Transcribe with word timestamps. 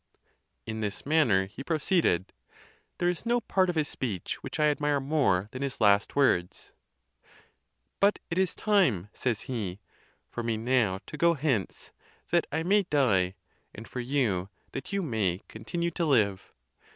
In 0.65 0.81
this 0.81 1.05
manner 1.05 1.45
he 1.45 1.63
proceeded. 1.63 2.33
There 2.97 3.07
is 3.07 3.23
no 3.23 3.39
part 3.39 3.69
of 3.69 3.75
his 3.75 3.87
speech 3.87 4.41
which 4.41 4.59
I 4.59 4.71
admire 4.71 4.99
more 4.99 5.47
than 5.51 5.61
his 5.61 5.79
last 5.79 6.15
words:" 6.15 6.73
But 7.99 8.17
it 8.31 8.39
is 8.39 8.55
time," 8.55 9.09
says 9.13 9.41
he, 9.41 9.79
"for 10.27 10.41
me 10.41 10.57
now 10.57 11.01
to 11.05 11.17
go 11.17 11.35
hence, 11.35 11.91
that 12.31 12.47
I 12.51 12.63
may 12.63 12.81
die; 12.89 13.35
and 13.75 13.87
for 13.87 13.99
you, 13.99 14.49
that 14.71 14.91
you 14.91 15.03
may 15.03 15.43
continue 15.47 15.91
to 15.91 16.05
live. 16.07 16.51